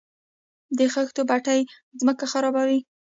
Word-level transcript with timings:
د 0.77 0.79
خښتو 0.93 1.21
بټۍ 1.29 1.61
ځمکه 1.99 2.25
خرابوي؟ 2.31 2.79